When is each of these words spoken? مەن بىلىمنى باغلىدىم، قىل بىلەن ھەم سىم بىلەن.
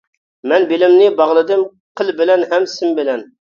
مەن 0.51 0.63
بىلىمنى 0.71 1.09
باغلىدىم، 1.19 1.63
قىل 2.01 2.11
بىلەن 2.23 2.49
ھەم 2.57 2.69
سىم 2.75 3.01
بىلەن. 3.01 3.27